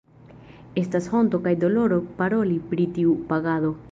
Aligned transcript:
Estas 0.83 1.09
honto 1.17 1.41
kaj 1.43 1.53
doloro 1.65 2.01
paroli 2.21 2.57
pri 2.73 2.91
tiu 2.97 3.15
pagado. 3.31 3.73